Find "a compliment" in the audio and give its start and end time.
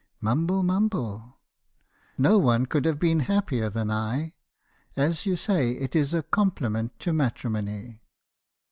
6.15-6.97